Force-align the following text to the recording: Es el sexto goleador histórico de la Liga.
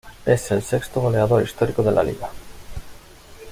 Es 0.25 0.49
el 0.49 0.63
sexto 0.63 0.99
goleador 0.99 1.43
histórico 1.43 1.83
de 1.83 1.91
la 1.91 2.01
Liga. 2.01 2.27